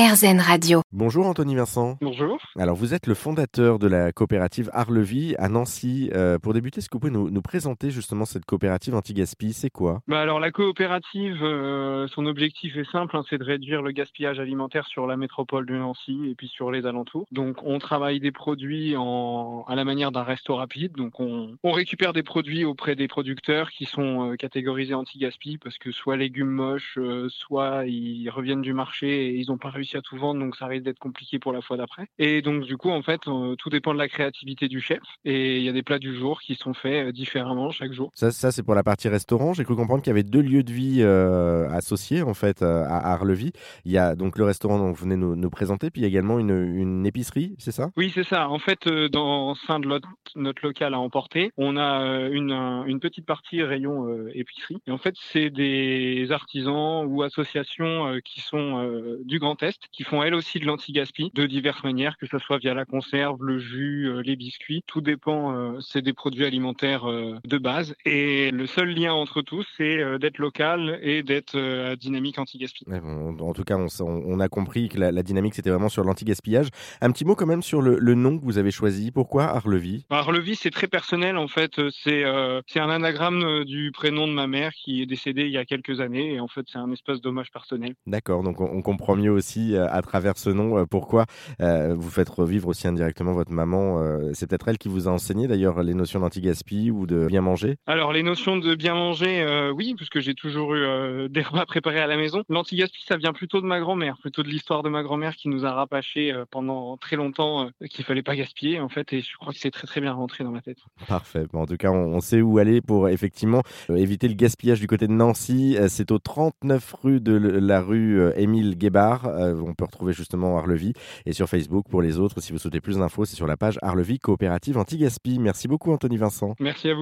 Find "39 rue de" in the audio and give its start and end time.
116.18-117.32